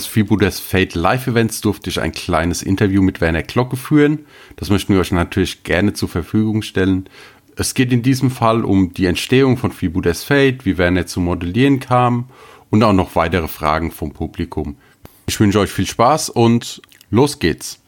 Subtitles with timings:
[0.00, 4.20] Des Freebooters Fate Live Events durfte ich ein kleines Interview mit Werner Glocke führen.
[4.56, 7.06] Das möchten wir euch natürlich gerne zur Verfügung stellen.
[7.54, 11.80] Es geht in diesem Fall um die Entstehung von Freebooters Fate, wie Werner zu modellieren
[11.80, 12.30] kam
[12.70, 14.78] und auch noch weitere Fragen vom Publikum.
[15.26, 17.78] Ich wünsche euch viel Spaß und los geht's.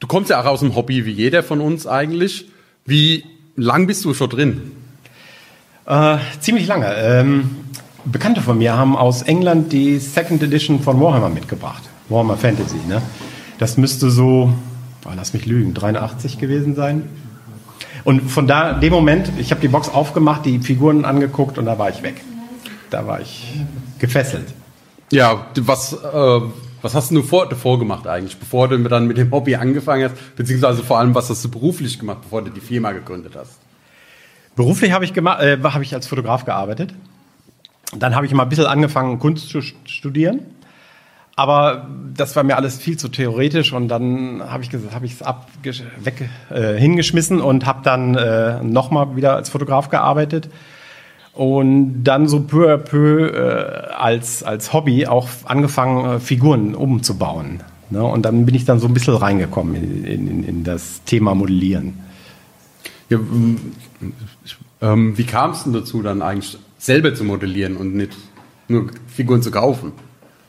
[0.00, 2.48] Du kommst ja auch aus dem Hobby wie jeder von uns eigentlich.
[2.84, 4.72] Wie lang bist du schon drin?
[5.86, 6.92] Äh, ziemlich lange.
[6.92, 7.61] Ähm,
[8.04, 11.82] Bekannte von mir haben aus England die Second Edition von Warhammer mitgebracht.
[12.08, 13.00] Warhammer Fantasy, ne?
[13.58, 14.52] Das müsste so,
[15.04, 17.08] oh, lass mich lügen, 83 gewesen sein.
[18.04, 21.78] Und von da, dem Moment, ich habe die Box aufgemacht, die Figuren angeguckt und da
[21.78, 22.20] war ich weg.
[22.90, 23.60] Da war ich
[23.98, 24.52] gefesselt.
[25.12, 26.40] Ja, was, äh,
[26.82, 30.36] was hast du vor, davor gemacht eigentlich, bevor du dann mit dem Hobby angefangen hast,
[30.36, 33.58] beziehungsweise vor allem, was hast du beruflich gemacht, bevor du die Firma gegründet hast?
[34.56, 36.92] Beruflich habe ich, gemacht, äh, hab ich als Fotograf gearbeitet.
[37.96, 40.40] Dann habe ich mal ein bisschen angefangen, Kunst zu studieren.
[41.34, 45.48] Aber das war mir alles viel zu theoretisch und dann habe ich es ab
[46.02, 50.50] weg äh, hingeschmissen und habe dann äh, nochmal wieder als Fotograf gearbeitet
[51.32, 57.60] und dann so peu à peu äh, als, als Hobby auch angefangen, äh, Figuren umzubauen.
[57.88, 58.04] Ne?
[58.04, 61.98] Und dann bin ich dann so ein bisschen reingekommen in, in, in das Thema Modellieren.
[63.08, 63.18] Ja,
[64.82, 68.16] ähm, wie kam es denn dazu, dann eigentlich selber zu modellieren und nicht
[68.66, 69.92] nur Figuren zu kaufen?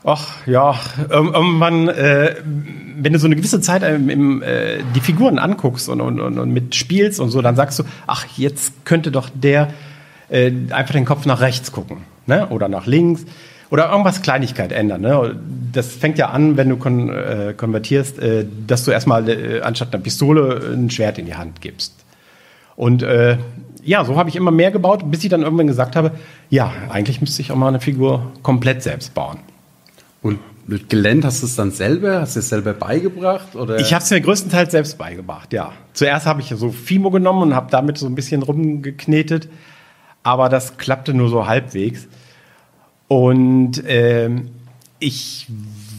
[0.03, 0.75] Ach ja,
[1.09, 2.35] irgendwann, äh,
[2.97, 6.39] wenn du so eine gewisse Zeit im, im, äh, die Figuren anguckst und, und, und,
[6.39, 9.73] und mit und so, dann sagst du, ach, jetzt könnte doch der
[10.29, 12.47] äh, einfach den Kopf nach rechts gucken ne?
[12.49, 13.25] oder nach links
[13.69, 15.01] oder irgendwas Kleinigkeit ändern.
[15.01, 15.39] Ne?
[15.71, 19.93] Das fängt ja an, wenn du kon äh, konvertierst, äh, dass du erstmal äh, anstatt
[19.93, 21.93] einer Pistole ein Schwert in die Hand gibst.
[22.75, 23.37] Und äh,
[23.83, 26.11] ja, so habe ich immer mehr gebaut, bis ich dann irgendwann gesagt habe,
[26.49, 29.39] ja, eigentlich müsste ich auch mal eine Figur komplett selbst bauen.
[30.21, 30.39] Und
[30.89, 32.21] gelernt hast du es dann selber?
[32.21, 33.55] Hast du es selber beigebracht?
[33.55, 33.79] Oder?
[33.79, 35.73] Ich habe es mir größtenteils selbst beigebracht, ja.
[35.93, 39.49] Zuerst habe ich so Fimo genommen und habe damit so ein bisschen rumgeknetet,
[40.23, 42.07] aber das klappte nur so halbwegs.
[43.07, 44.29] Und äh,
[44.99, 45.47] ich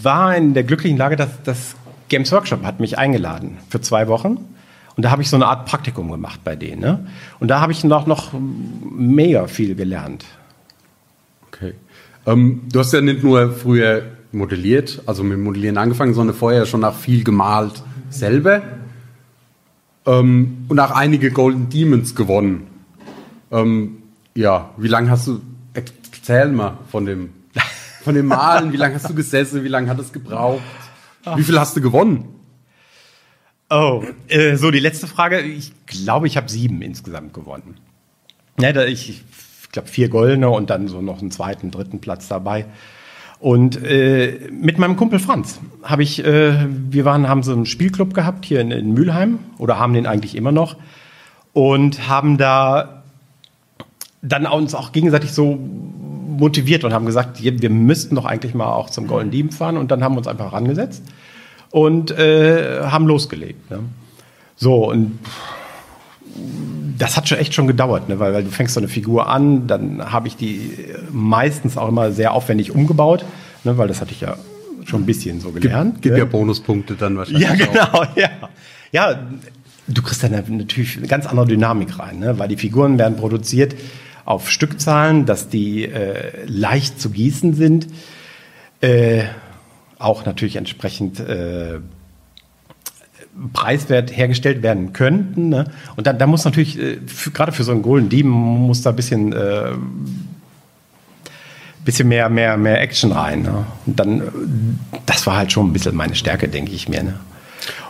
[0.03, 1.77] war in der glücklichen Lage, dass das
[2.09, 4.54] Games Workshop hat mich eingeladen für zwei Wochen.
[4.97, 6.81] Und da habe ich so eine Art Praktikum gemacht bei denen.
[6.81, 7.07] Ne?
[7.41, 10.25] Und da habe ich noch, noch mega viel gelernt.
[11.49, 11.75] Okay.
[12.27, 14.03] Ähm, du hast ja nicht nur früher
[14.33, 18.63] modelliert, also mit Modellieren angefangen, sondern vorher schon auch viel gemalt selber.
[20.07, 22.67] Ähm, und auch einige Golden Demons gewonnen.
[23.51, 23.99] Ähm,
[24.35, 25.41] ja, wie lange hast du,
[25.73, 27.31] erzähl mal von dem,
[28.03, 30.63] von dem Malen, wie lange hast du gesessen, wie lange hat es gebraucht?
[31.37, 32.29] Wie viel hast du gewonnen?
[33.71, 35.41] Oh, äh, so die letzte Frage.
[35.41, 37.77] Ich glaube, ich habe sieben insgesamt gewonnen.
[38.61, 42.29] Ja, da ich, ich glaube vier goldene und dann so noch einen zweiten, dritten Platz
[42.29, 42.67] dabei.
[43.41, 48.15] Und äh, mit meinem Kumpel Franz habe ich, äh, wir waren, haben so einen Spielclub
[48.15, 50.77] gehabt hier in, in Mülheim oder haben den eigentlich immer noch
[51.53, 53.03] und haben da
[54.23, 55.59] dann uns auch gegenseitig so
[56.29, 59.91] motiviert und haben gesagt, wir müssten doch eigentlich mal auch zum Golden Dieben fahren und
[59.91, 61.03] dann haben wir uns einfach rangesetzt
[61.75, 63.69] und äh, haben losgelegt.
[63.69, 63.81] Ne?
[64.55, 65.19] So, und
[66.97, 68.21] das hat schon echt schon gedauert, ne?
[68.21, 70.71] weil, weil du fängst so eine Figur an, dann habe ich die
[71.11, 73.25] meistens auch immer sehr aufwendig umgebaut,
[73.65, 73.77] ne?
[73.77, 74.37] weil das hatte ich ja
[74.85, 75.95] schon ein bisschen so gelernt.
[75.95, 76.19] Gibt, gibt ne?
[76.21, 77.43] ja Bonuspunkte dann wahrscheinlich.
[77.43, 78.07] Ja, genau, auch.
[78.17, 78.31] ja.
[78.93, 79.27] Ja,
[79.89, 82.39] du kriegst dann natürlich eine ganz andere Dynamik rein, ne?
[82.39, 83.75] weil die Figuren werden produziert
[84.25, 87.89] auf Stückzahlen, dass die äh, leicht zu gießen sind.
[88.81, 89.25] Äh,
[90.05, 91.81] auch natürlich entsprechend äh,
[93.53, 95.49] preiswert hergestellt werden könnten.
[95.49, 95.71] Ne?
[95.97, 96.99] Und dann, da muss natürlich, äh,
[97.33, 99.73] gerade für so einen Golden Demon, muss da ein bisschen, äh,
[101.85, 103.43] bisschen mehr, mehr, mehr Action rein.
[103.43, 103.67] Ne?
[103.87, 107.03] Und dann, das war halt schon ein bisschen meine Stärke, denke ich mir.
[107.03, 107.19] Ne?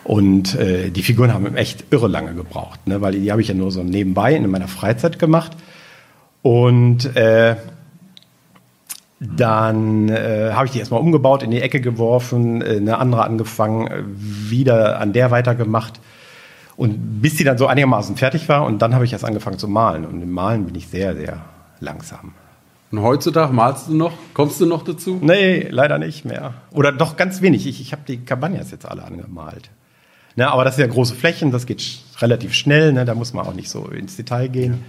[0.04, 3.00] Und äh, die Figuren haben echt irre lange gebraucht, ne?
[3.00, 5.52] weil die, die habe ich ja nur so nebenbei in meiner Freizeit gemacht.
[6.42, 7.56] Und äh,
[9.36, 13.86] dann äh, habe ich die erstmal umgebaut, in die Ecke geworfen, äh, eine andere angefangen,
[13.86, 16.00] äh, wieder an der weitergemacht.
[16.76, 19.68] Und bis die dann so einigermaßen fertig war und dann habe ich erst angefangen zu
[19.68, 20.04] malen.
[20.04, 21.40] Und im Malen bin ich sehr, sehr
[21.80, 22.32] langsam.
[22.90, 24.12] Und heutzutage malst du noch?
[24.34, 25.18] Kommst du noch dazu?
[25.20, 26.54] Nee, leider nicht mehr.
[26.70, 27.66] Oder doch ganz wenig.
[27.66, 29.70] Ich, ich habe die Cabanas jetzt alle angemalt.
[30.36, 33.46] Ne, aber das sind ja große Flächen, das geht relativ schnell, ne, da muss man
[33.46, 34.84] auch nicht so ins Detail gehen.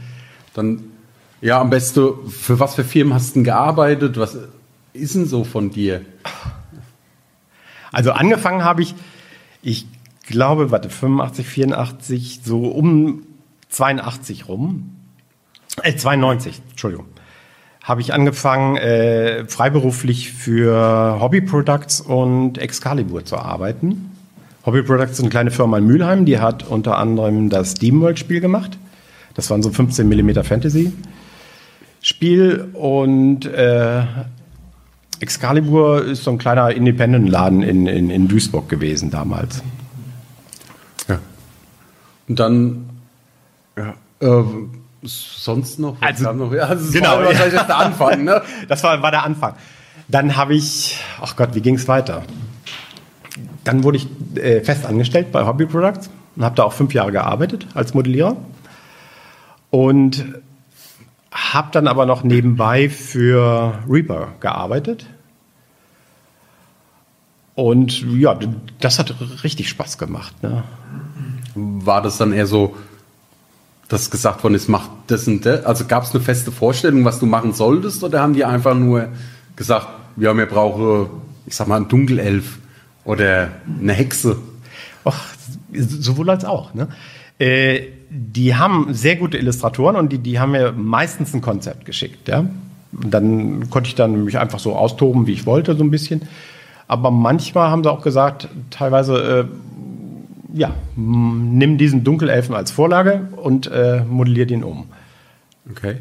[0.56, 0.84] Dann
[1.42, 4.18] ja, am besten, für was für Firmen hast du denn gearbeitet?
[4.18, 4.38] Was
[4.94, 6.02] ist denn so von dir?
[7.92, 8.96] Also angefangen habe ich,
[9.62, 9.88] ich
[10.28, 13.24] glaube, warte, 85, 84, so um
[13.70, 14.96] 82 rum.
[15.82, 17.06] Äh, 92, Entschuldigung.
[17.84, 24.12] habe ich angefangen, äh, freiberuflich für Hobby Products und Excalibur zu arbeiten.
[24.66, 28.80] Hobby Products ist eine kleine Firma in Mülheim, die hat unter anderem das Steamworld-Spiel gemacht.
[29.36, 30.44] Das war so ein 15 mm
[32.06, 34.04] Fantasy-Spiel und äh,
[35.20, 39.64] Excalibur ist so ein kleiner Independent-Laden in, in, in Duisburg gewesen damals.
[41.08, 41.20] Ja.
[42.28, 42.90] Und dann,
[43.76, 44.44] ja, äh,
[45.04, 46.00] sonst noch?
[46.00, 46.54] Was Also, noch?
[46.54, 48.42] Ja, das genau, war erst der Anfang, ne?
[48.68, 49.56] Das war, war der Anfang.
[50.08, 52.24] Dann habe ich, ach Gott, wie ging es weiter?
[53.64, 57.12] Dann wurde ich äh, fest angestellt bei Hobby Products und habe da auch fünf Jahre
[57.12, 58.38] gearbeitet als Modellierer.
[59.72, 60.24] Und
[61.36, 65.06] habe dann aber noch nebenbei für Reaper gearbeitet.
[67.56, 68.40] Und ja,
[68.80, 70.42] das hat richtig Spaß gemacht.
[70.42, 70.64] Ne?
[71.56, 72.76] War das dann eher so,
[73.90, 75.66] dass gesagt worden ist, mach das und das?
[75.66, 78.04] Also gab es eine feste Vorstellung, was du machen solltest?
[78.04, 79.10] Oder haben die einfach nur
[79.58, 79.88] gesagt,
[80.18, 81.08] ja, wir brauchen,
[81.46, 82.60] ich sag mal, einen Dunkelelf
[83.04, 83.50] oder
[83.80, 84.38] eine Hexe?
[85.06, 85.16] Och,
[85.74, 86.74] sowohl als auch.
[86.74, 86.88] Ne?
[87.40, 92.28] Äh, die haben sehr gute Illustratoren und die, die haben mir meistens ein Konzept geschickt.
[92.28, 92.40] Ja?
[92.40, 96.22] Und dann konnte ich dann mich einfach so austoben, wie ich wollte, so ein bisschen.
[96.88, 99.48] Aber manchmal haben sie auch gesagt, teilweise,
[100.54, 104.86] äh, ja, nimm diesen Dunkelelfen als Vorlage und äh, modellier den um.
[105.70, 105.98] Okay.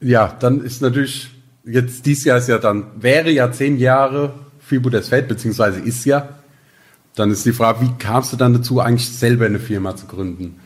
[0.00, 1.30] Ja, dann ist natürlich,
[1.64, 4.32] jetzt dieses Jahr ist ja dann, wäre ja zehn Jahre
[4.70, 6.28] Freebooters Fate, beziehungsweise ist ja.
[7.16, 10.60] Dann ist die Frage, wie kamst du dann dazu, eigentlich selber eine Firma zu gründen?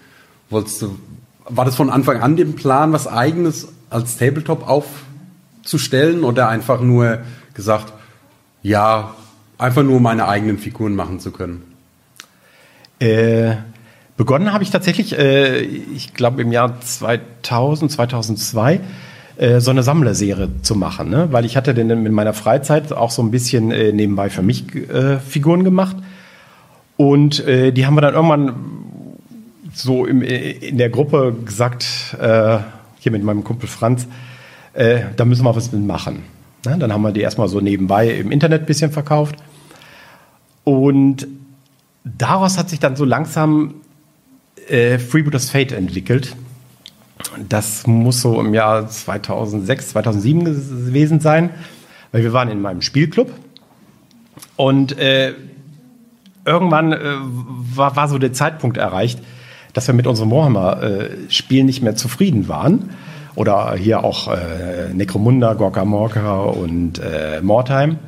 [0.51, 0.99] Wolltest du,
[1.49, 7.21] war das von Anfang an dem Plan, was eigenes als Tabletop aufzustellen oder einfach nur
[7.55, 7.95] gesagt,
[8.63, 9.15] ja,
[9.57, 11.63] einfach nur meine eigenen Figuren machen zu können?
[12.99, 13.57] Äh,
[14.19, 18.81] begonnen habe ich tatsächlich, äh, ich glaube im Jahr 2000, 2002,
[19.37, 21.29] äh, so eine Sammlerserie zu machen, ne?
[21.33, 24.73] weil ich hatte denn in meiner Freizeit auch so ein bisschen äh, nebenbei für mich
[24.75, 25.97] äh, Figuren gemacht
[26.97, 28.55] und äh, die haben wir dann irgendwann
[29.73, 31.85] so im, äh, in der Gruppe gesagt,
[32.17, 34.07] hier mit meinem Kumpel Franz,
[34.73, 36.23] da müssen wir was mit machen.
[36.65, 36.79] Ne?
[36.79, 39.37] Dann haben wir die erstmal so nebenbei im Internet ein bisschen verkauft
[40.63, 41.27] und
[42.05, 43.75] daraus hat sich dann so langsam
[44.67, 46.35] Freebooters Fate entwickelt.
[47.49, 51.51] Das muss so im Jahr 2006, 2007 gewesen sein,
[52.13, 53.31] weil wir waren in meinem Spielclub
[54.57, 55.35] und äh,
[56.45, 56.99] irgendwann äh,
[57.75, 59.21] war, war so der Zeitpunkt erreicht,
[59.73, 62.91] dass wir mit unserem Warhammer-Spiel nicht mehr zufrieden waren.
[63.35, 67.99] Oder hier auch äh, Necromunda, Gorka Morka und äh, Mordheim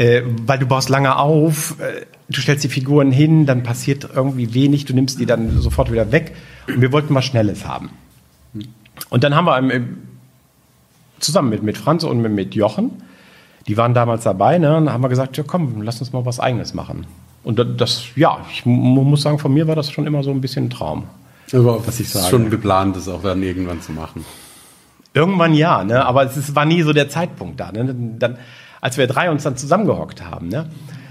[0.00, 4.54] äh, weil du baust lange auf, äh, du stellst die Figuren hin, dann passiert irgendwie
[4.54, 6.34] wenig, du nimmst die dann sofort wieder weg.
[6.66, 7.90] Und wir wollten was Schnelles haben.
[9.10, 9.98] Und dann haben wir im, im,
[11.18, 12.90] zusammen mit, mit Franz und mit, mit Jochen,
[13.66, 16.40] die waren damals dabei, ne, und haben wir gesagt, ja komm, lass uns mal was
[16.40, 17.06] Eigenes machen.
[17.44, 20.30] Und das, das ja, ich mu- muss sagen, von mir war das schon immer so
[20.30, 21.04] ein bisschen ein Traum.
[21.52, 22.28] Aber Was ich sage.
[22.28, 24.24] schon geplant, das auch dann irgendwann zu machen.
[25.14, 26.04] Irgendwann ja, ne?
[26.04, 27.72] aber es ist, war nie so der Zeitpunkt da.
[27.72, 27.94] Ne?
[28.18, 28.36] Dann,
[28.80, 30.66] als wir drei uns dann zusammengehockt haben, ne?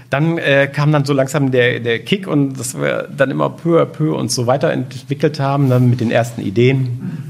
[0.08, 3.80] dann äh, kam dann so langsam der, der Kick und dass wir dann immer peu
[3.82, 5.78] à peu uns so weiterentwickelt haben ne?
[5.78, 7.29] mit den ersten Ideen.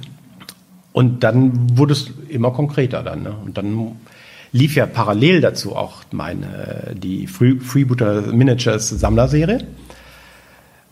[0.93, 3.23] Und dann wurde es immer konkreter dann.
[3.23, 3.33] Ne?
[3.45, 3.97] Und dann
[4.53, 9.67] lief ja parallel dazu auch meine, die Free, Freebooter Miniatures Sammlerserie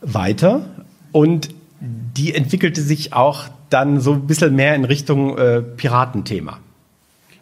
[0.01, 0.63] weiter.
[1.11, 1.51] Und
[1.81, 6.59] die entwickelte sich auch dann so ein bisschen mehr in Richtung äh, Piratenthema.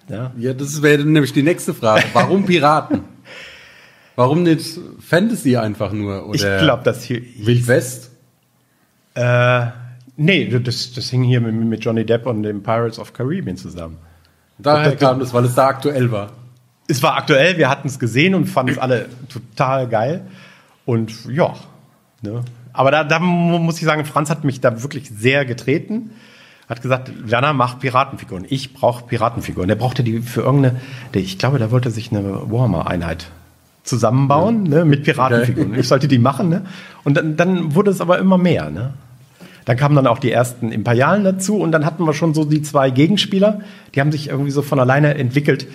[0.08, 0.32] Ja.
[0.38, 2.04] Ja, das wäre nämlich die nächste Frage.
[2.12, 3.00] Warum Piraten?
[4.16, 6.34] Warum nicht Fantasy einfach nur?
[6.34, 7.22] Ich Oder glaube, das hier.
[7.38, 8.10] Wild West?
[9.14, 9.66] Äh,
[10.16, 13.96] nee, das, das hing hier mit, mit Johnny Depp und dem Pirates of Caribbean zusammen.
[14.58, 16.30] Daher Das- kam das, weil es da aktuell war.
[16.88, 20.22] Es war aktuell, wir hatten es gesehen und fanden es alle total geil.
[20.84, 21.54] Und ja,
[22.22, 22.42] ne?
[22.72, 26.10] aber da, da mu- muss ich sagen, Franz hat mich da wirklich sehr getreten.
[26.68, 28.44] Hat gesagt, Werner macht Piratenfiguren.
[28.48, 29.66] Ich brauche Piratenfiguren.
[29.68, 30.80] Der brauchte die für irgendeine,
[31.12, 33.26] ich glaube, da wollte sich eine Warhammer-Einheit
[33.82, 35.74] zusammenbauen ne, mit Piratenfiguren.
[35.78, 36.48] Ich sollte die machen.
[36.48, 36.62] Ne?
[37.04, 38.70] Und dann, dann wurde es aber immer mehr.
[38.70, 38.94] Ne?
[39.66, 42.62] Dann kamen dann auch die ersten Imperialen dazu und dann hatten wir schon so die
[42.62, 43.60] zwei Gegenspieler,
[43.94, 45.66] die haben sich irgendwie so von alleine entwickelt,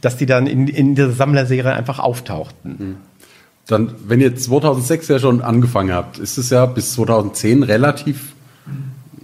[0.00, 2.96] dass die dann in, in dieser Sammlerserie einfach auftauchten.
[3.66, 8.34] Dann, wenn ihr 2006 ja schon angefangen habt, ist es ja bis 2010 relativ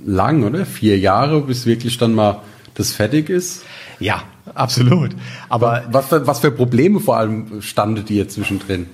[0.04, 0.64] lang, oder?
[0.64, 2.40] Vier Jahre, bis wirklich dann mal
[2.74, 3.64] das fertig ist.
[4.00, 4.22] Ja,
[4.54, 5.10] absolut.
[5.48, 8.86] Aber Was für, was für Probleme vor allem standet ihr zwischendrin?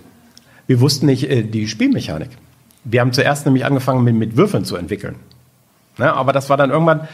[0.68, 2.28] wir wussten nicht äh, die Spielmechanik.
[2.90, 5.16] Wir haben zuerst nämlich angefangen mit, mit Würfeln zu entwickeln.
[5.99, 6.12] Ne?
[6.12, 7.07] Aber das war dann irgendwann,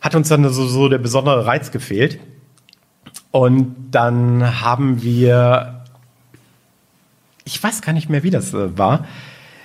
[0.00, 2.18] hat uns dann so, so der besondere Reiz gefehlt.
[3.30, 5.84] Und dann haben wir,
[7.44, 9.06] ich weiß gar nicht mehr, wie das äh, war.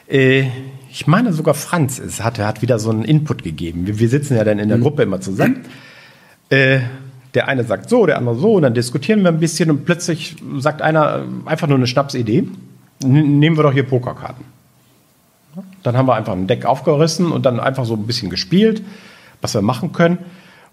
[0.07, 0.47] Äh,
[0.89, 3.87] ich meine sogar Franz es hat, hat wieder so einen Input gegeben.
[3.87, 4.81] Wir, wir sitzen ja dann in der mhm.
[4.81, 5.61] Gruppe immer zusammen.
[6.49, 6.81] Äh,
[7.33, 10.35] der eine sagt so, der andere so, und dann diskutieren wir ein bisschen und plötzlich
[10.57, 12.43] sagt einer einfach nur eine Schnapsidee.
[13.03, 14.43] Nehmen wir doch hier Pokerkarten.
[15.83, 18.81] Dann haben wir einfach ein Deck aufgerissen und dann einfach so ein bisschen gespielt,
[19.41, 20.19] was wir machen können.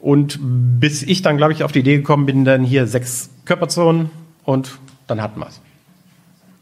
[0.01, 4.11] Und bis ich dann, glaube ich, auf die Idee gekommen bin, dann hier sechs Körperzonen
[4.45, 5.61] und dann hatten wir es.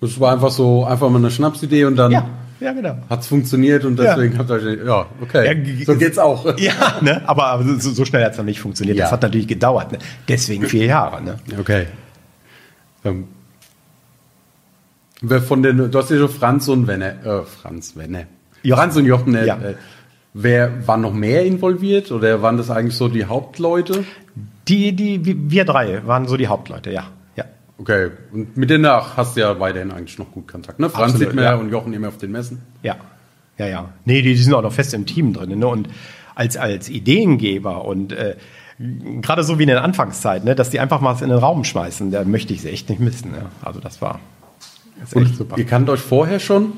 [0.01, 2.27] Das war einfach so, einfach mal eine Schnapsidee und dann ja,
[2.61, 2.97] ja, genau.
[3.09, 4.39] hat es funktioniert und deswegen ja.
[4.39, 6.47] habt ihr ja, okay, ja, so geht's auch.
[6.59, 7.23] Ja, ne?
[7.27, 8.97] aber so, so schnell hat es noch nicht funktioniert.
[8.97, 9.05] Ja.
[9.05, 9.93] Das hat natürlich gedauert.
[9.93, 9.99] Ne?
[10.29, 11.23] Deswegen vier Jahre.
[11.23, 11.37] Ne?
[11.59, 11.87] Okay.
[15.23, 18.27] Ähm, von den, du hast ja schon Franz und Wenne, äh, Franz, Wenne.
[18.63, 18.79] Jochen.
[18.79, 19.57] Franz und Jochen, äh, ja.
[19.57, 19.75] Äh,
[20.35, 24.05] wer war noch mehr involviert oder waren das eigentlich so die Hauptleute?
[24.69, 27.05] Die, die, wir drei waren so die Hauptleute, ja.
[27.37, 27.45] ja.
[27.79, 30.91] Okay, und mit denen hast du ja weiterhin eigentlich noch gut Kontakt, ne?
[30.91, 31.55] Franz Absolut, sieht man ja.
[31.55, 32.63] und Jochen immer auf den Messen.
[32.83, 32.97] Ja,
[33.59, 33.89] ja, ja.
[34.05, 35.67] Nee, die, die sind auch noch fest im Team drin, ne?
[35.67, 35.89] Und
[36.35, 38.37] als, als Ideengeber und äh,
[39.23, 42.11] gerade so wie in der Anfangszeit, ne, dass die einfach mal in den Raum schmeißen,
[42.11, 43.33] da möchte ich sie echt nicht missen.
[43.33, 43.47] Ne?
[43.63, 44.21] Also das war
[45.15, 45.59] und super.
[45.59, 46.73] Ihr kannt euch vorher schon?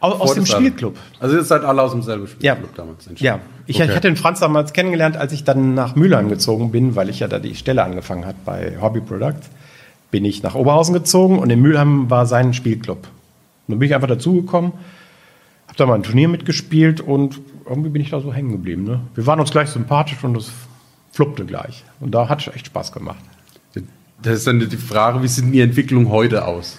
[0.00, 0.98] Aus, aus dem Spielclub.
[1.18, 2.76] Also ihr seid alle aus demselben Spielclub ja.
[2.76, 3.08] damals.
[3.16, 3.84] Ja, ich, okay.
[3.84, 7.20] ich, hatte den Franz damals kennengelernt, als ich dann nach Mülheim gezogen bin, weil ich
[7.20, 9.48] ja da die Stelle angefangen hat bei Hobby Products.
[10.10, 12.98] Bin ich nach Oberhausen gezogen und in Mülheim war sein Spielclub.
[12.98, 13.06] Und
[13.68, 14.72] dann bin ich einfach dazugekommen,
[15.66, 18.84] habe da mal ein Turnier mitgespielt und irgendwie bin ich da so hängen geblieben.
[18.84, 19.00] Ne?
[19.14, 20.52] Wir waren uns gleich sympathisch und es
[21.12, 21.82] fluppte gleich.
[22.00, 23.24] Und da hat es echt Spaß gemacht.
[24.22, 26.78] Das ist dann die Frage, wie sieht die Entwicklung heute aus?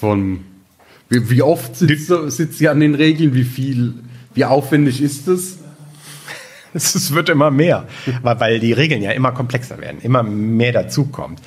[0.00, 0.40] Von
[1.08, 3.34] wie, wie oft sitzt, sitzt sie an den Regeln?
[3.34, 3.94] Wie viel,
[4.34, 5.58] wie aufwendig ist es?
[6.74, 7.88] Es wird immer mehr,
[8.22, 11.40] weil, weil die Regeln ja immer komplexer werden, immer mehr dazukommt.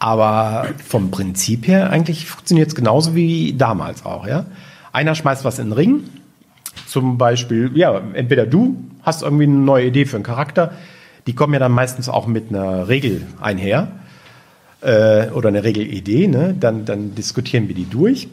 [0.00, 4.26] Aber vom Prinzip her eigentlich funktioniert es genauso wie damals auch.
[4.26, 4.46] Ja?
[4.92, 6.00] Einer schmeißt was in den Ring,
[6.88, 10.72] zum Beispiel, ja, entweder du hast irgendwie eine neue Idee für einen Charakter,
[11.28, 13.92] die kommen ja dann meistens auch mit einer Regel einher
[14.86, 16.54] äh, oder eine Regelidee, ne?
[16.58, 18.28] dann, dann diskutieren wir die durch,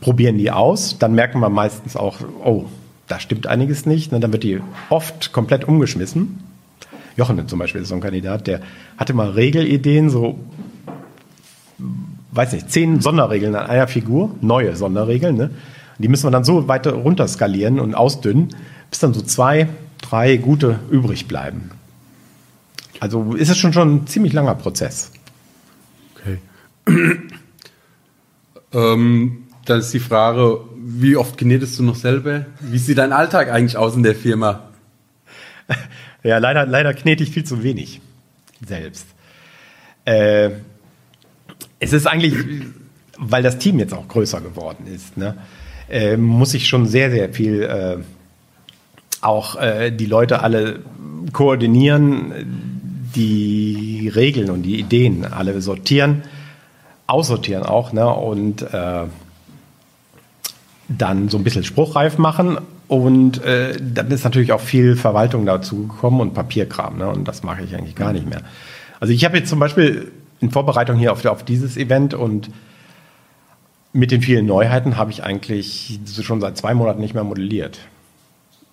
[0.00, 2.66] probieren die aus, dann merken wir meistens auch, oh,
[3.08, 4.20] da stimmt einiges nicht, ne?
[4.20, 6.38] dann wird die oft komplett umgeschmissen.
[7.16, 8.60] Jochen zum Beispiel ist so ein Kandidat, der
[8.96, 10.38] hatte mal Regelideen, so,
[12.30, 15.50] weiß nicht, zehn Sonderregeln an einer Figur, neue Sonderregeln, ne?
[15.98, 18.54] Die müssen wir dann so weiter runterskalieren und ausdünnen,
[18.90, 19.66] bis dann so zwei,
[20.02, 21.70] drei gute übrig bleiben.
[23.00, 25.10] Also ist es schon schon ein ziemlich langer Prozess.
[28.72, 32.46] ähm, dann ist die Frage, wie oft knetest du noch selber?
[32.60, 34.68] Wie sieht dein Alltag eigentlich aus in der Firma?
[36.22, 38.00] Ja, leider, leider knete ich viel zu wenig
[38.66, 39.06] selbst.
[40.04, 40.50] Äh,
[41.78, 42.34] es ist eigentlich,
[43.16, 45.36] weil das Team jetzt auch größer geworden ist, ne,
[45.88, 47.98] äh, muss ich schon sehr, sehr viel äh,
[49.20, 50.80] auch äh, die Leute alle
[51.32, 56.22] koordinieren, die Regeln und die Ideen alle sortieren
[57.06, 58.08] aussortieren auch ne?
[58.08, 59.04] und äh,
[60.88, 62.58] dann so ein bisschen spruchreif machen.
[62.88, 66.98] Und äh, dann ist natürlich auch viel Verwaltung dazu gekommen und Papierkram.
[66.98, 67.08] Ne?
[67.08, 68.42] Und das mache ich eigentlich gar nicht mehr.
[69.00, 72.50] Also ich habe jetzt zum Beispiel in Vorbereitung hier auf, auf dieses Event und
[73.92, 77.78] mit den vielen Neuheiten habe ich eigentlich schon seit zwei Monaten nicht mehr modelliert.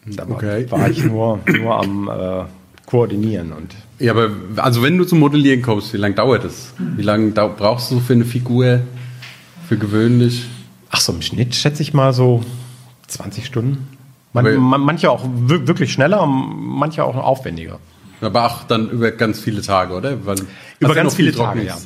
[0.06, 0.70] Da war, okay.
[0.70, 2.44] war ich nur, nur am äh,
[2.86, 6.74] Koordinieren und ja, aber also wenn du zum Modellieren kommst, wie lange dauert das?
[6.78, 8.82] Wie lange brauchst du für eine Figur
[9.68, 10.46] für gewöhnlich?
[10.90, 12.44] Ach so, im Schnitt schätze ich mal so
[13.08, 13.88] 20 Stunden.
[14.34, 17.80] Man, man, manche auch wirklich schneller, manche auch aufwendiger.
[18.20, 20.26] Aber auch dann über ganz viele Tage, oder?
[20.26, 20.38] Weil,
[20.80, 21.78] über ganz viele, viele Tage, ja.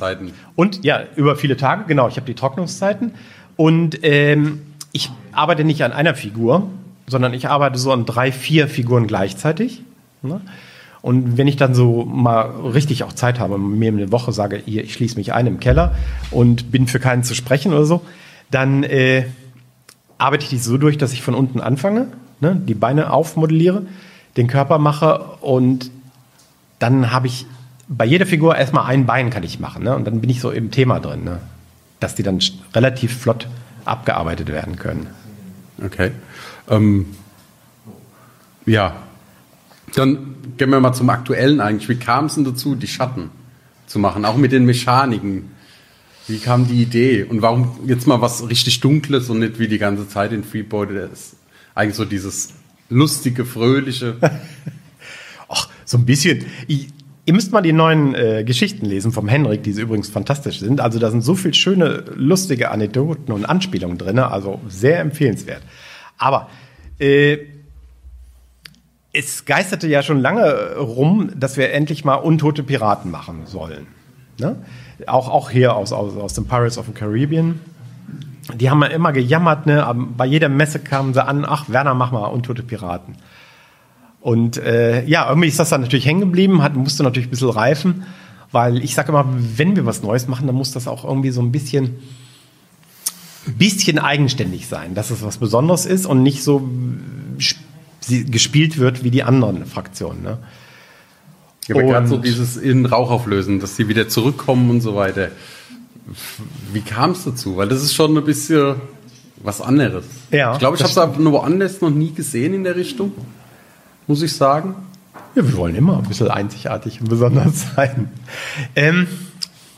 [0.56, 2.08] Und ja, über viele Tage, genau.
[2.08, 3.12] Ich habe die Trocknungszeiten.
[3.56, 4.62] Und ähm,
[4.92, 6.68] ich arbeite nicht an einer Figur,
[7.06, 9.82] sondern ich arbeite so an drei, vier Figuren gleichzeitig.
[10.22, 10.40] Ne?
[11.00, 12.42] Und wenn ich dann so mal
[12.74, 15.94] richtig auch Zeit habe, mir eine Woche sage, hier, ich schließe mich ein im Keller
[16.30, 18.02] und bin für keinen zu sprechen oder so,
[18.50, 19.26] dann äh,
[20.18, 22.08] arbeite ich die so durch, dass ich von unten anfange,
[22.40, 23.86] ne, die Beine aufmodelliere,
[24.36, 25.90] den Körper mache und
[26.78, 27.46] dann habe ich
[27.88, 29.84] bei jeder Figur erstmal ein Bein kann ich machen.
[29.84, 31.40] Ne, und dann bin ich so im Thema drin, ne,
[32.00, 32.40] dass die dann
[32.74, 33.48] relativ flott
[33.84, 35.06] abgearbeitet werden können.
[35.84, 36.10] Okay.
[36.68, 37.06] Ähm,
[38.66, 38.94] ja,
[39.94, 41.88] dann gehen wir mal zum Aktuellen eigentlich.
[41.88, 43.30] Wie kam es denn dazu, die Schatten
[43.86, 44.24] zu machen?
[44.24, 45.50] Auch mit den Mechaniken.
[46.26, 47.24] Wie kam die Idee?
[47.24, 50.90] Und warum jetzt mal was richtig Dunkles und nicht wie die ganze Zeit in Freeboard
[50.90, 51.36] ist?
[51.74, 52.54] Eigentlich so dieses
[52.90, 54.16] lustige, fröhliche.
[55.48, 56.44] Ach, so ein bisschen.
[56.66, 56.88] Ich,
[57.24, 60.80] ihr müsst mal die neuen äh, Geschichten lesen vom Henrik, die übrigens fantastisch sind.
[60.80, 64.18] Also da sind so viele schöne, lustige Anekdoten und Anspielungen drin.
[64.18, 65.62] Also sehr empfehlenswert.
[66.18, 66.50] Aber
[66.98, 67.38] äh,
[69.12, 73.86] es geisterte ja schon lange rum, dass wir endlich mal untote Piraten machen sollen.
[74.38, 74.56] Ne?
[75.06, 77.60] Auch, auch hier aus, aus, aus dem Pirates of the Caribbean.
[78.54, 79.94] Die haben ja immer gejammert, ne?
[80.16, 83.16] bei jeder Messe kamen sie an, ach Werner, mach mal untote Piraten.
[84.20, 88.04] Und äh, ja, irgendwie ist das dann natürlich hängen geblieben, musste natürlich ein bisschen reifen,
[88.50, 91.40] weil ich sage immer, wenn wir was Neues machen, dann muss das auch irgendwie so
[91.40, 91.98] ein bisschen,
[93.46, 96.68] bisschen eigenständig sein, dass es was Besonderes ist und nicht so
[98.08, 100.22] gespielt wird wie die anderen Fraktionen.
[100.22, 100.38] Ne?
[101.68, 105.28] Ja, aber gerade so dieses in Rauch auflösen, dass sie wieder zurückkommen und so weiter.
[106.72, 107.56] Wie kam es dazu?
[107.56, 108.76] Weil das ist schon ein bisschen
[109.42, 110.04] was anderes.
[110.30, 113.12] Ja, ich glaube, ich habe es aber nur woanders noch nie gesehen in der Richtung,
[114.06, 114.74] muss ich sagen.
[115.34, 118.10] Ja, wir wollen immer ein bisschen einzigartig und besonders sein.
[118.74, 119.06] Ähm,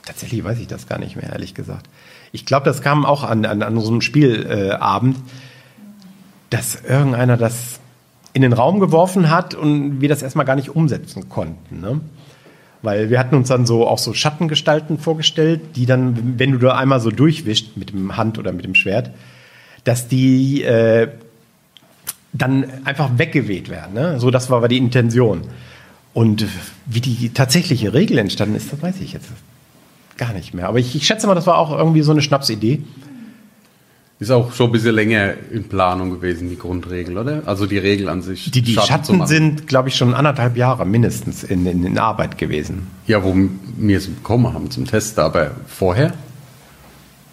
[0.06, 1.88] tatsächlich weiß ich das gar nicht mehr, ehrlich gesagt.
[2.32, 5.20] Ich glaube, das kam auch an, an, an unserem Spielabend, äh,
[6.50, 7.79] dass irgendeiner das
[8.32, 11.80] in den Raum geworfen hat und wir das erstmal gar nicht umsetzen konnten.
[11.80, 12.00] Ne?
[12.82, 16.76] Weil wir hatten uns dann so auch so Schattengestalten vorgestellt, die dann, wenn du da
[16.76, 19.10] einmal so durchwischt mit dem Hand oder mit dem Schwert,
[19.84, 21.08] dass die äh,
[22.32, 23.94] dann einfach weggeweht werden.
[23.94, 24.20] Ne?
[24.20, 25.42] So, das war, war die Intention.
[26.12, 26.46] Und
[26.86, 29.28] wie die tatsächliche Regel entstanden ist, das weiß ich jetzt
[30.16, 30.68] gar nicht mehr.
[30.68, 32.82] Aber ich, ich schätze mal, das war auch irgendwie so eine Schnapsidee.
[34.20, 37.42] Ist auch schon ein bisschen länger in Planung gewesen, die Grundregel, oder?
[37.46, 38.50] Also die Regel an sich.
[38.50, 42.36] Die, die Schatten, Schatten sind, glaube ich, schon anderthalb Jahre mindestens in, in, in, Arbeit
[42.36, 42.86] gewesen.
[43.06, 46.12] Ja, wo wir es bekommen haben zum Testen, aber vorher?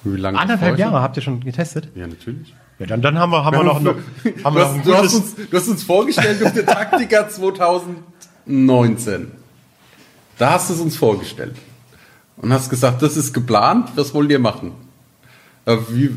[0.05, 0.39] Wie lange?
[0.39, 1.89] Anderthalb Jahre habt ihr schon getestet?
[1.93, 2.53] Ja, natürlich.
[2.79, 3.95] Ja, dann, dann haben wir, haben wir, noch, noch,
[4.45, 7.27] haben du, hast, du, hast uns, du hast uns vorgestellt auf der Taktika
[8.45, 9.31] 2019.
[10.37, 11.55] Da hast du es uns vorgestellt.
[12.37, 14.71] Und hast gesagt, das ist geplant, was wollt ihr machen?
[15.65, 16.11] Äh, wie,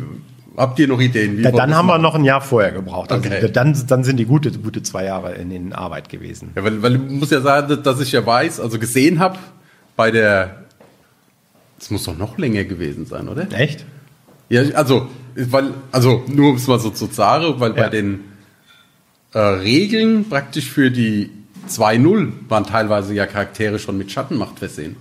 [0.60, 1.42] Habt ihr noch Ideen?
[1.42, 3.10] Ja, dann haben wir noch ein Jahr vorher gebraucht.
[3.12, 3.50] Also okay.
[3.50, 6.50] dann, dann sind die gute, gute zwei Jahre in, in Arbeit gewesen.
[6.54, 9.38] Ja, weil, weil ich muss ja sagen, dass ich ja weiß, also gesehen habe,
[9.96, 10.66] bei der.
[11.78, 13.50] Es muss doch noch länger gewesen sein, oder?
[13.58, 13.86] Echt?
[14.50, 17.84] Ja, also, weil, also nur um es mal so zu sagen, weil ja.
[17.84, 18.20] bei den
[19.32, 21.30] äh, Regeln praktisch für die
[21.70, 24.96] 2.0 waren teilweise ja Charaktere schon mit Schattenmacht versehen.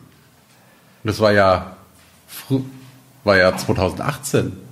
[1.03, 1.75] Und das war ja,
[3.25, 4.68] war ja 2018.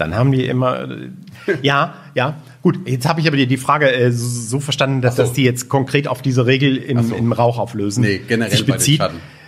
[0.00, 0.88] Dann haben die immer,
[1.62, 2.88] ja, ja, gut.
[2.88, 5.22] Jetzt habe ich aber die, Frage äh, so verstanden, dass, so.
[5.22, 7.14] dass die jetzt konkret auf diese Regel im, so.
[7.14, 8.02] im Rauch auflösen.
[8.02, 9.02] Nee, generell sich bezieht.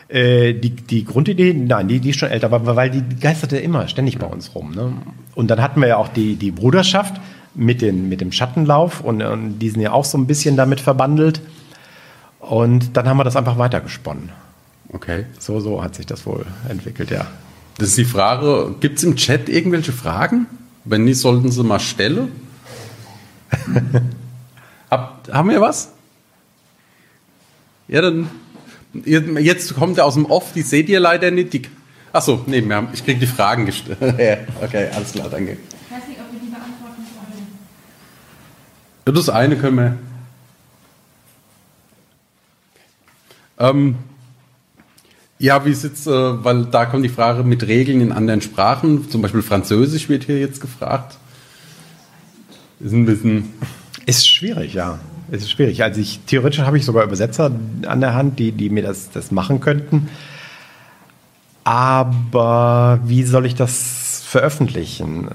[0.09, 3.89] Äh, die, die Grundidee, nein, die, die ist schon älter, aber weil die geisterte immer
[3.89, 4.73] ständig bei uns rum.
[4.75, 4.93] Ne?
[5.35, 7.15] Und dann hatten wir ja auch die, die Bruderschaft
[7.55, 10.81] mit, den, mit dem Schattenlauf und, und die sind ja auch so ein bisschen damit
[10.81, 11.41] verbandelt.
[12.41, 14.31] Und dann haben wir das einfach weitergesponnen.
[14.93, 15.25] Okay.
[15.39, 17.27] So, so hat sich das wohl entwickelt, ja.
[17.83, 20.47] Das ist die Frage, gibt es im Chat irgendwelche Fragen?
[20.85, 22.31] Wenn nicht, sollten sie mal stellen.
[24.89, 25.91] Hab, haben wir was?
[27.89, 28.31] Ja, dann.
[28.95, 31.55] Jetzt kommt er aus dem Off, die seht ihr leider nicht.
[31.55, 31.63] Die,
[32.13, 33.99] achso, nee, wir haben, ich kriege die Fragen gestellt.
[34.63, 35.55] okay, alles klar, danke.
[35.55, 37.47] Ich weiß nicht, ob wir die beantworten sollen.
[39.09, 39.99] Ja, das eine können wir.
[43.59, 43.97] Ähm,
[45.43, 49.23] ja, wie sitzt, äh, weil da kommt die Frage mit Regeln in anderen Sprachen, zum
[49.23, 51.19] Beispiel Französisch wird hier jetzt gefragt.
[52.79, 53.53] Ist ein bisschen.
[54.07, 55.01] Ist schwierig, ja.
[55.33, 55.83] Ist schwierig.
[55.83, 57.51] Also ich, theoretisch habe ich sogar Übersetzer
[57.87, 60.09] an der Hand, die, die mir das, das machen könnten.
[61.65, 65.27] Aber wie soll ich das veröffentlichen?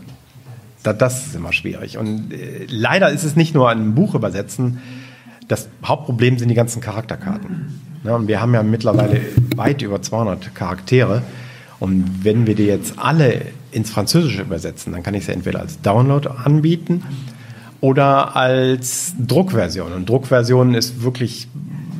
[0.83, 1.97] Da, das ist immer schwierig.
[1.97, 4.79] Und äh, leider ist es nicht nur ein Buch übersetzen.
[5.49, 7.87] Das Hauptproblem sind die ganzen Charakterkarten.
[8.03, 9.21] Ja, und wir haben ja mittlerweile
[9.55, 11.23] weit über 200 Charaktere.
[11.79, 15.81] Und wenn wir die jetzt alle ins Französische übersetzen, dann kann ich sie entweder als
[15.81, 17.03] Download anbieten
[17.81, 19.93] oder als Druckversion.
[19.93, 21.47] Und Druckversion ist wirklich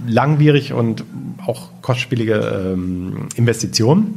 [0.08, 1.04] langwierig und
[1.46, 4.16] auch kostspielige ähm, Investition.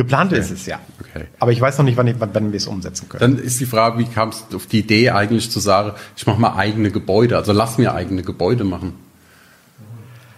[0.00, 0.40] Geplant okay.
[0.40, 0.80] ist es ja.
[0.98, 1.26] Okay.
[1.38, 3.36] Aber ich weiß noch nicht, wann, wann wir es umsetzen können.
[3.36, 6.40] Dann ist die Frage, wie kam es auf die Idee eigentlich zu sagen, ich mache
[6.40, 8.94] mal eigene Gebäude, also lass mir eigene Gebäude machen.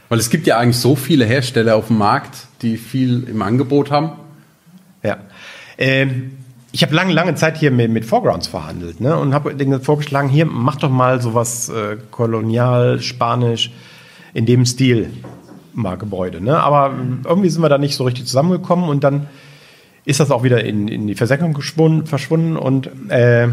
[0.08, 3.92] Weil es gibt ja eigentlich so viele Hersteller auf dem Markt, die viel im Angebot
[3.92, 4.14] haben.
[5.04, 5.18] Ja.
[5.78, 6.32] Ähm,
[6.72, 9.16] ich habe lange, lange Zeit hier mit, mit Foregrounds verhandelt ne?
[9.16, 13.70] und habe denen vorgeschlagen, hier mach doch mal sowas äh, kolonial, spanisch,
[14.34, 15.12] in dem Stil
[15.72, 16.40] mal Gebäude.
[16.40, 16.58] Ne?
[16.58, 16.92] Aber
[17.24, 19.28] irgendwie sind wir da nicht so richtig zusammengekommen und dann
[20.04, 21.56] ist das auch wieder in, in die Versenkung
[22.06, 23.48] verschwunden und äh,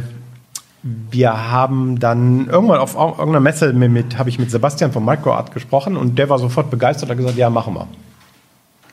[0.82, 5.54] wir haben dann irgendwann auf irgendeiner Messe mit, mit habe ich mit Sebastian von MicroArt
[5.54, 7.88] gesprochen und der war sofort begeistert und hat gesagt, ja, machen wir.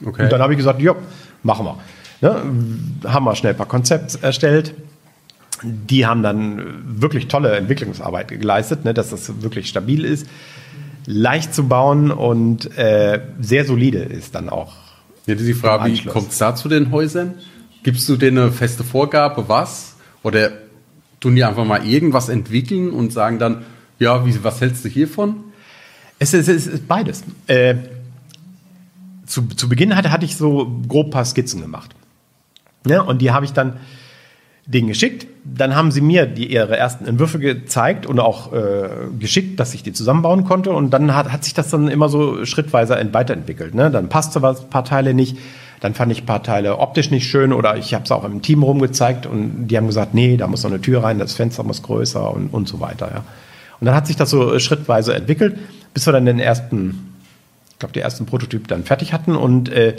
[0.05, 0.25] Okay.
[0.25, 0.95] Und dann habe ich gesagt, ja,
[1.43, 1.79] machen wir.
[2.21, 3.11] Ne?
[3.11, 4.75] Haben wir schnell ein paar Konzepte erstellt.
[5.63, 8.93] Die haben dann wirklich tolle Entwicklungsarbeit geleistet, ne?
[8.93, 10.27] dass das wirklich stabil ist,
[11.07, 14.75] leicht zu bauen und äh, sehr solide ist dann auch.
[15.27, 17.35] Ja, die Frage, wie kommt es da zu den Häusern?
[17.83, 19.97] Gibst du denen eine feste Vorgabe, was?
[20.23, 20.53] Oder
[21.21, 23.65] tun die einfach mal irgendwas entwickeln und sagen dann,
[23.99, 25.45] ja, wie, was hältst du hiervon?
[26.19, 27.25] Es ist, es ist beides.
[27.47, 27.77] Äh,
[29.27, 31.95] zu, zu Beginn hatte, hatte ich so grob ein paar Skizzen gemacht.
[32.87, 33.79] Ja, und die habe ich dann
[34.67, 35.27] denen geschickt.
[35.45, 39.83] Dann haben sie mir die, ihre ersten Entwürfe gezeigt und auch äh, geschickt, dass ich
[39.83, 40.71] die zusammenbauen konnte.
[40.71, 43.75] Und dann hat, hat sich das dann immer so schrittweise weiterentwickelt.
[43.75, 43.91] Ne?
[43.91, 45.39] Dann passte was, ein paar Teile nicht.
[45.81, 48.43] Dann fand ich ein paar Teile optisch nicht schön oder ich habe es auch im
[48.43, 51.63] Team rumgezeigt und die haben gesagt, nee, da muss noch eine Tür rein, das Fenster
[51.65, 53.11] muss größer und, und so weiter.
[53.13, 53.25] Ja.
[53.79, 55.59] Und dann hat sich das so schrittweise entwickelt,
[55.93, 57.15] bis wir dann den ersten,
[57.71, 59.97] ich glaube, die ersten Prototyp dann fertig hatten und äh,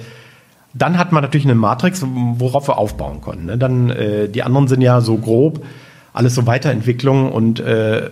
[0.77, 3.45] dann hat man natürlich eine Matrix, worauf wir aufbauen konnten.
[3.45, 3.57] Ne?
[3.57, 5.65] Dann äh, die anderen sind ja so grob,
[6.13, 8.09] alles so Weiterentwicklungen und äh,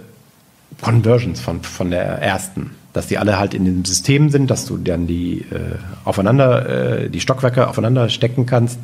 [0.82, 4.78] Conversions von, von der ersten dass die alle halt in dem System sind, dass du
[4.78, 5.76] dann die äh,
[6.06, 8.80] aufeinander, äh, die Stockwerke aufeinander stecken kannst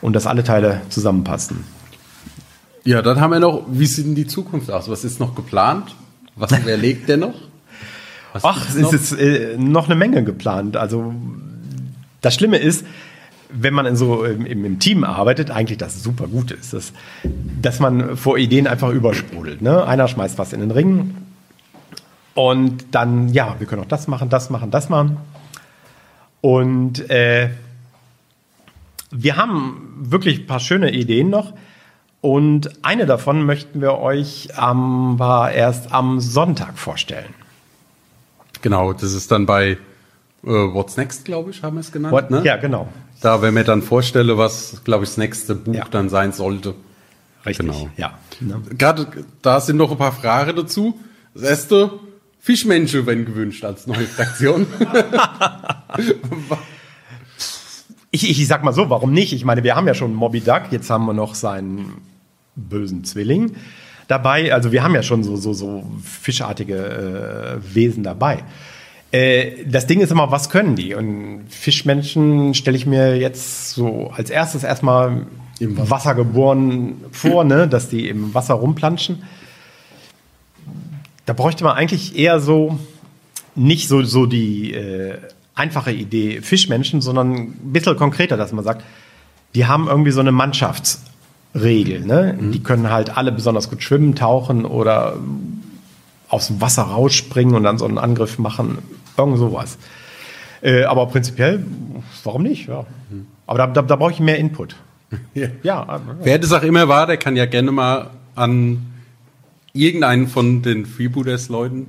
[0.00, 1.64] und dass alle Teile zusammenpassen.
[2.84, 4.88] Ja, dann haben wir noch, wie sieht denn die Zukunft aus?
[4.88, 5.96] Was ist noch geplant?
[6.36, 7.34] Was überlegt der noch?
[8.32, 10.76] Was Ach, es ist jetzt äh, noch eine Menge geplant.
[10.76, 11.12] Also
[12.20, 12.84] das Schlimme ist,
[13.50, 16.92] wenn man in so im, im, Team arbeitet, eigentlich das super gut ist, dass,
[17.62, 19.62] dass man vor Ideen einfach übersprudelt.
[19.62, 19.86] Ne?
[19.86, 21.14] Einer schmeißt was in den Ring,
[22.38, 25.16] und dann, ja, wir können auch das machen, das machen, das machen.
[26.40, 27.50] Und äh,
[29.10, 31.52] wir haben wirklich ein paar schöne Ideen noch.
[32.20, 37.34] Und eine davon möchten wir euch ähm, erst am Sonntag vorstellen.
[38.62, 39.76] Genau, das ist dann bei
[40.44, 42.12] äh, What's Next, glaube ich, haben wir es genannt.
[42.12, 42.42] What, ne?
[42.44, 42.88] Ja, genau.
[43.20, 45.86] Da, wenn mir dann vorstelle, was, glaube ich, das nächste Buch ja.
[45.90, 46.74] dann sein sollte.
[47.44, 47.88] Richtig, genau.
[47.96, 48.18] ja.
[48.76, 49.06] Gerade
[49.42, 51.00] da sind noch ein paar Fragen dazu.
[51.34, 51.90] Das erste,
[52.40, 54.66] Fischmenschen wenn gewünscht als neue Fraktion.
[58.10, 59.32] ich, ich, sag mal so, warum nicht?
[59.32, 61.96] Ich meine, wir haben ja schon Moby Duck, jetzt haben wir noch seinen
[62.54, 63.56] bösen Zwilling
[64.06, 64.52] dabei.
[64.52, 68.44] Also wir haben ja schon so, so, so fischartige äh, Wesen dabei.
[69.10, 70.94] Äh, das Ding ist immer, was können die?
[70.94, 75.26] Und Fischmenschen stelle ich mir jetzt so als erstes erstmal
[75.60, 77.66] im Wasser geboren vor, ne?
[77.68, 79.22] dass die im Wasser rumplanschen
[81.28, 82.78] da bräuchte man eigentlich eher so
[83.54, 85.18] nicht so, so die äh,
[85.54, 88.82] einfache Idee Fischmenschen, sondern ein bisschen konkreter, dass man sagt,
[89.54, 92.00] die haben irgendwie so eine Mannschaftsregel.
[92.00, 92.38] Ne?
[92.40, 92.52] Mhm.
[92.52, 95.18] Die können halt alle besonders gut schwimmen, tauchen oder
[96.30, 98.78] aus dem Wasser rausspringen und dann so einen Angriff machen.
[99.18, 99.78] Irgend sowas.
[100.62, 101.64] Äh, aber prinzipiell,
[102.24, 102.68] warum nicht?
[102.68, 102.86] Ja.
[103.46, 104.76] Aber da, da, da brauche ich mehr Input.
[105.34, 105.48] ja.
[105.62, 106.00] ja.
[106.22, 108.86] Wer das auch immer war, der kann ja gerne mal an
[109.72, 111.86] irgendeinen von den Freebooters-Leuten.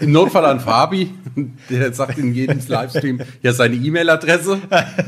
[0.00, 1.10] Im Notfall an Fabi,
[1.70, 4.60] der sagt in jedem Livestream ja seine E-Mail-Adresse.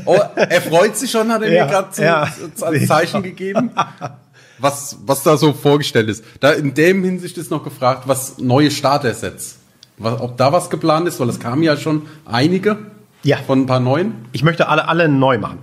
[0.05, 2.27] Oh, er freut sich schon, hat er ja, mir gerade ja.
[2.61, 3.71] als Zeichen gegeben.
[4.57, 6.23] Was, was da so vorgestellt ist.
[6.39, 9.58] Da in dem Hinsicht ist noch gefragt, was neue Starter-Sets.
[9.99, 12.77] Was, ob da was geplant ist, weil es kamen ja schon einige
[13.23, 13.37] ja.
[13.37, 14.13] von ein paar neuen.
[14.31, 15.59] Ich möchte alle, alle neu machen.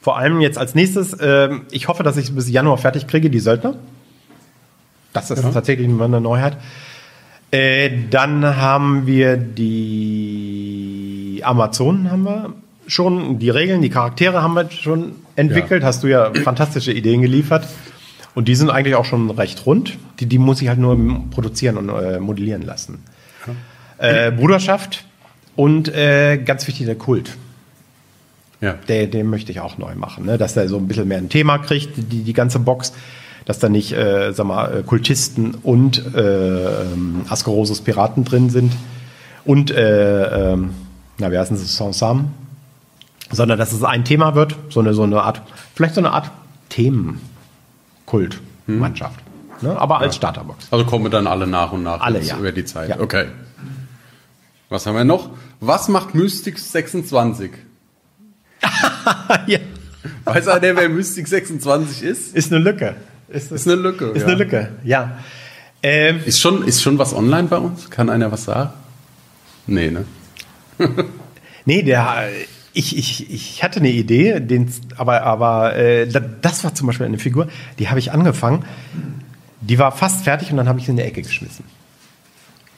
[0.00, 3.40] Vor allem jetzt als nächstes, äh, ich hoffe, dass ich bis Januar fertig kriege, die
[3.40, 3.74] Söldner.
[5.12, 5.50] Das ist ja.
[5.50, 6.56] tatsächlich eine Neuheit.
[7.50, 12.52] Äh, dann haben wir die Amazonen haben wir
[12.86, 15.82] schon, die Regeln, die Charaktere haben wir schon entwickelt.
[15.82, 15.88] Ja.
[15.88, 17.66] Hast du ja fantastische Ideen geliefert.
[18.34, 19.98] Und die sind eigentlich auch schon recht rund.
[20.20, 20.96] Die, die muss ich halt nur
[21.30, 23.02] produzieren und äh, modellieren lassen.
[23.98, 25.04] Äh, Bruderschaft
[25.56, 27.36] und äh, ganz wichtig der Kult.
[28.60, 28.74] Ja.
[28.88, 30.38] Der, den möchte ich auch neu machen, ne?
[30.38, 32.92] dass er so ein bisschen mehr ein Thema kriegt, die, die ganze Box
[33.48, 38.74] dass da nicht, äh, sag mal, äh, Kultisten und äh, ähm, Askerosus Piraten drin sind
[39.46, 40.58] und, äh, äh,
[41.16, 42.32] na, wie heißen sie, Sansam,
[43.30, 45.40] sondern dass es ein Thema wird, so eine, so eine Art,
[45.74, 46.30] vielleicht so eine Art
[46.68, 49.18] Themenkult-Mannschaft.
[49.18, 49.24] Hm.
[49.62, 49.78] Ne?
[49.78, 50.18] Aber als ja.
[50.18, 50.68] Starterbox.
[50.70, 52.38] Also kommen dann alle nach und nach alle, ja.
[52.38, 52.90] über die Zeit.
[52.90, 53.00] Ja.
[53.00, 53.26] Okay.
[54.68, 55.30] Was haben wir noch?
[55.60, 57.50] Was macht Mystic 26?
[59.46, 59.58] ja.
[60.24, 62.34] Weiß einer, wer Mystic 26 ist?
[62.34, 62.96] Ist eine Lücke.
[63.28, 64.06] Ist, ist eine Lücke.
[64.06, 64.28] Ist ja.
[64.28, 65.18] eine Lücke, ja.
[65.82, 67.90] Ähm, ist, schon, ist schon was online bei uns?
[67.90, 68.70] Kann einer was sagen?
[69.66, 70.04] Nee, ne?
[71.64, 72.28] nee, der,
[72.72, 76.06] Ich, ich, ich hatte eine Idee, den, aber, aber äh,
[76.40, 78.64] das war zum Beispiel eine Figur, die habe ich angefangen.
[79.60, 81.64] Die war fast fertig und dann habe ich sie in die Ecke geschmissen.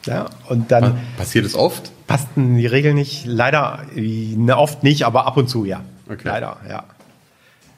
[0.05, 0.99] Ja, und dann.
[1.17, 1.91] Passiert es oft?
[2.07, 3.25] Passten die Regeln nicht.
[3.25, 5.81] Leider, ne, oft nicht, aber ab und zu ja.
[6.09, 6.27] Okay.
[6.27, 6.83] Leider, ja.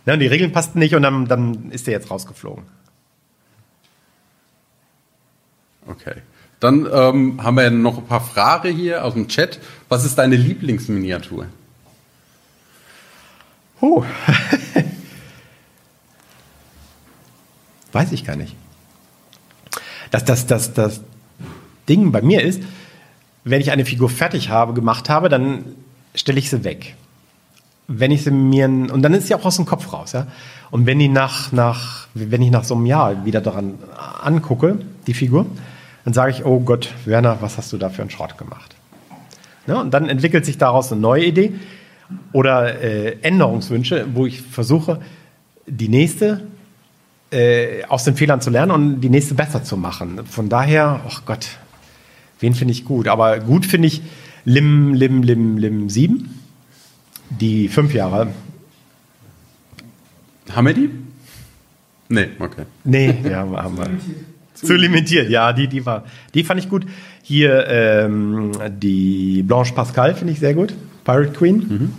[0.05, 2.63] ja und die Regeln passten nicht und dann, dann ist der jetzt rausgeflogen.
[5.85, 6.15] Okay.
[6.59, 9.59] Dann ähm, haben wir noch ein paar Fragen hier aus dem Chat.
[9.89, 11.47] Was ist deine Lieblingsminiatur?
[13.81, 14.05] Oh.
[17.91, 18.55] Weiß ich gar nicht.
[20.13, 21.01] Das, das, das, das
[21.89, 22.61] Ding bei mir ist,
[23.45, 25.65] wenn ich eine Figur fertig habe, gemacht habe, dann
[26.13, 26.95] stelle ich sie weg.
[27.87, 30.27] Wenn ich sie mir, und dann ist sie auch aus dem Kopf raus, ja.
[30.69, 33.79] Und wenn die nach, nach, wenn ich nach so einem Jahr wieder daran
[34.21, 35.47] angucke, die Figur,
[36.05, 38.75] dann sage ich, oh Gott, Werner, was hast du da für einen Schrott gemacht?
[39.65, 41.53] Ja, und dann entwickelt sich daraus eine neue Idee
[42.33, 44.99] oder äh, Änderungswünsche, wo ich versuche,
[45.65, 46.41] die nächste
[47.33, 50.21] äh, aus den Fehlern zu lernen und die nächste besser zu machen.
[50.25, 51.47] Von daher, ach oh Gott,
[52.39, 53.07] wen finde ich gut?
[53.07, 54.01] Aber gut finde ich
[54.45, 56.29] Lim, Lim, Lim, Lim 7,
[57.29, 58.27] die fünf Jahre.
[60.51, 60.89] Haben wir die?
[62.09, 62.63] Nee, okay.
[62.83, 63.89] Nee, ja, haben wir.
[64.53, 66.85] Zu limitiert, ja, die, die war, die fand ich gut.
[67.23, 71.57] Hier ähm, die Blanche Pascal finde ich sehr gut, Pirate Queen.
[71.57, 71.93] Mhm.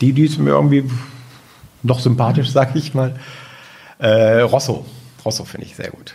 [0.00, 0.84] Die, die ist mir irgendwie
[1.82, 3.14] noch sympathisch, sag ich mal.
[4.00, 4.84] Äh, Rosso,
[5.24, 6.14] Rosso finde ich sehr gut.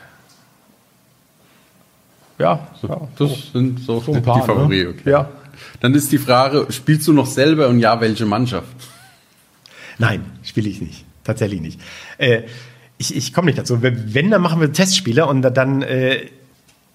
[2.40, 3.38] Ja, ja das so.
[3.54, 4.70] sind so, so ein paar, die Favoriten.
[4.70, 4.90] Ne?
[4.90, 5.10] Okay.
[5.10, 5.30] Ja.
[5.80, 8.68] Dann ist die Frage, spielst du noch selber und ja, welche Mannschaft?
[9.98, 11.06] Nein, spiele ich nicht.
[11.24, 11.80] Tatsächlich nicht.
[12.18, 12.44] Äh,
[12.98, 13.82] ich, ich komme nicht dazu.
[13.82, 16.28] Wenn, dann machen wir Testspiele und dann äh,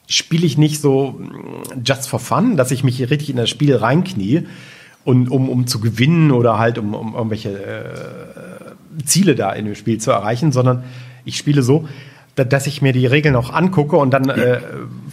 [0.09, 3.75] spiele ich nicht so mm, just for fun, dass ich mich richtig in das Spiel
[3.77, 4.47] reinknie
[5.05, 8.50] und um, um zu gewinnen oder halt um, um irgendwelche äh,
[9.05, 10.85] Ziele da in dem Spiel zu erreichen, sondern
[11.25, 11.89] ich spiele so,
[12.35, 14.61] dass ich mir die Regeln auch angucke und dann äh,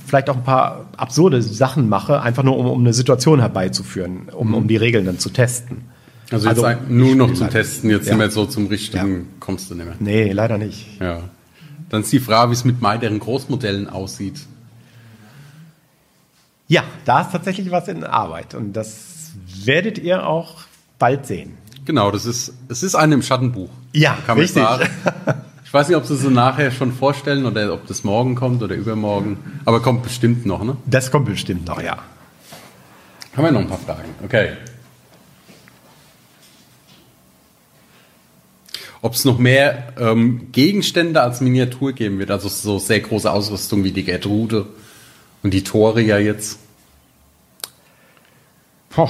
[0.05, 4.53] vielleicht auch ein paar absurde Sachen mache, einfach nur um, um eine Situation herbeizuführen, um,
[4.53, 5.81] um die Regeln dann zu testen.
[6.31, 8.11] Also jetzt also, nur noch zum Testen, jetzt ja.
[8.11, 9.23] sind wir so zum richtigen, ja.
[9.39, 9.95] kommst du nicht mehr.
[9.99, 10.99] Nee, leider nicht.
[10.99, 11.21] Ja.
[11.89, 14.41] Dann ist die Frage, wie es mit weiteren Großmodellen aussieht.
[16.67, 19.31] Ja, da ist tatsächlich was in Arbeit und das
[19.63, 20.65] werdet ihr auch
[20.99, 21.53] bald sehen.
[21.87, 23.69] Genau, das ist, es ist eine im Schattenbuch.
[23.93, 24.61] Ja, kann richtig.
[25.63, 28.61] Ich weiß nicht, ob Sie es so nachher schon vorstellen oder ob das morgen kommt
[28.61, 30.75] oder übermorgen, aber kommt bestimmt noch, ne?
[30.85, 31.97] Das kommt bestimmt noch, ja.
[33.35, 34.09] Haben wir noch ein paar Fragen?
[34.23, 34.51] Okay.
[39.01, 43.83] ob es noch mehr ähm, Gegenstände als Miniatur geben wird, also so sehr große Ausrüstung
[43.85, 44.65] wie die Gertrude
[45.43, 46.59] und die Tore ja jetzt.
[48.89, 49.09] Poh,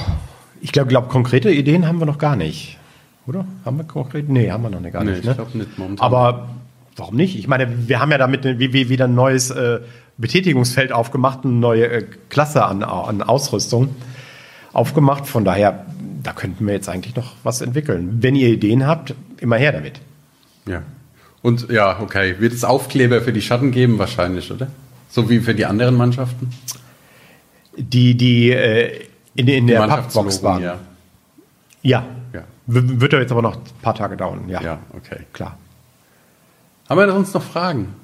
[0.60, 2.78] ich glaube, glaub, konkrete Ideen haben wir noch gar nicht.
[3.26, 3.44] Oder?
[3.64, 4.28] Haben wir konkret?
[4.28, 5.24] Nee, haben wir noch gar nee, nicht.
[5.24, 5.32] Ne?
[5.32, 6.04] Ich glaube nicht momentan.
[6.04, 6.48] Aber
[6.96, 7.38] warum nicht?
[7.38, 9.80] Ich meine, wir haben ja damit wie, wie, wieder ein neues äh,
[10.16, 13.94] Betätigungsfeld aufgemacht, eine neue äh, Klasse an, an Ausrüstung
[14.72, 15.26] aufgemacht.
[15.26, 15.86] Von daher,
[16.22, 18.18] da könnten wir jetzt eigentlich noch was entwickeln.
[18.22, 20.00] Wenn ihr Ideen habt, immer her damit.
[20.66, 20.82] Ja.
[21.42, 22.36] Und ja, okay.
[22.38, 23.98] Wird es Aufkleber für die Schatten geben?
[23.98, 24.68] Wahrscheinlich, oder?
[25.08, 26.50] So wie für die anderen Mannschaften?
[27.76, 29.07] Die, die äh,
[29.38, 30.62] in, in der Pappbox waren.
[30.62, 30.78] Ja.
[31.82, 32.04] ja.
[32.32, 32.42] ja.
[32.66, 34.48] Wird ja jetzt aber noch ein paar Tage dauern.
[34.48, 35.20] Ja, ja okay.
[35.32, 35.56] Klar.
[36.88, 37.94] Haben wir sonst noch Fragen?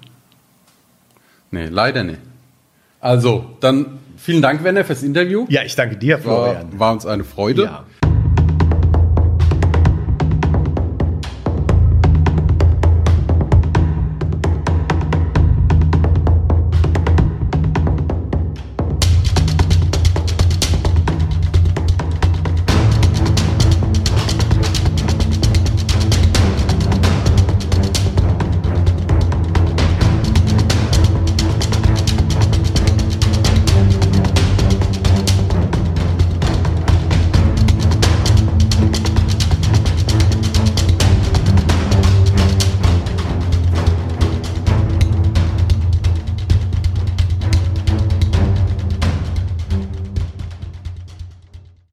[1.51, 2.21] Nee, leider nicht.
[3.01, 5.47] Also, dann vielen Dank, Werner, fürs Interview.
[5.49, 6.73] Ja, ich danke dir, Florian.
[6.73, 7.65] War, war uns eine Freude.
[7.65, 7.85] Ja.